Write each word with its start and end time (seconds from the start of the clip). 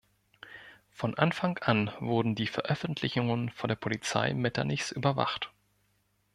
Von 0.89 1.13
Anfang 1.15 1.59
an 1.59 1.91
wurden 1.99 2.33
die 2.33 2.47
Veröffentlichungen 2.47 3.51
von 3.51 3.67
der 3.67 3.75
Polizei 3.75 4.33
Metternichs 4.33 4.89
überwacht. 4.91 5.51